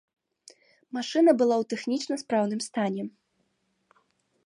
[0.97, 3.03] Машына была ў тэхнічна спраўным стане.